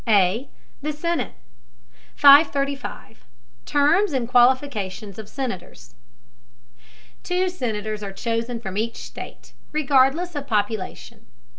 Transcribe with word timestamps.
A. 0.09 0.49
THE 0.81 0.93
SENATE 0.93 1.33
535. 2.15 3.23
TERM 3.67 4.05
AND 4.15 4.27
QUALIFICATIONS 4.27 5.19
OF 5.19 5.29
SENATORS. 5.29 5.93
Two 7.21 7.49
Senators 7.49 8.01
are 8.01 8.11
chosen 8.11 8.59
from 8.59 8.79
each 8.79 8.97
state, 8.97 9.53
regardless 9.71 10.35
of 10.35 10.47
population. 10.47 11.27